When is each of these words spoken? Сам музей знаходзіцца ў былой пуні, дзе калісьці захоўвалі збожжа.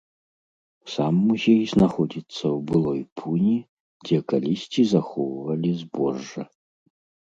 Сам 0.93 1.13
музей 1.25 1.59
знаходзіцца 1.73 2.35
ў 2.35 2.59
былой 2.73 3.01
пуні, 3.21 3.57
дзе 4.11 4.17
калісьці 4.37 4.91
захоўвалі 4.97 5.71
збожжа. 5.87 6.43